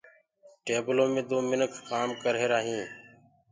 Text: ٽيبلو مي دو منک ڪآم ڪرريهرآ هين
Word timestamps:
ٽيبلو 0.65 1.05
مي 1.13 1.21
دو 1.29 1.37
منک 1.49 1.71
ڪآم 1.89 2.09
ڪرريهرآ 2.21 2.59
هين 2.67 2.83